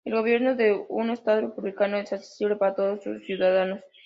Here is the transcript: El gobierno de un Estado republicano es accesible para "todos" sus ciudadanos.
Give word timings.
El 0.03 0.15
gobierno 0.15 0.55
de 0.55 0.73
un 0.89 1.11
Estado 1.11 1.41
republicano 1.41 1.97
es 1.97 2.11
accesible 2.11 2.55
para 2.55 2.73
"todos" 2.73 3.03
sus 3.03 3.23
ciudadanos. 3.23 3.81